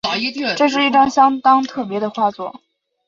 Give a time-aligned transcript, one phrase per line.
[0.57, 2.59] 这是一张相当特別的画作